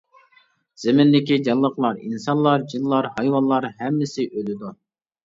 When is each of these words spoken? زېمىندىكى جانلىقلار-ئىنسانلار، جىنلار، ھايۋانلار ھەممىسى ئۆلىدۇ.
زېمىندىكى 0.83 1.35
جانلىقلار-ئىنسانلار، 1.47 2.65
جىنلار، 2.71 3.09
ھايۋانلار 3.19 3.69
ھەممىسى 3.83 4.27
ئۆلىدۇ. 4.41 4.73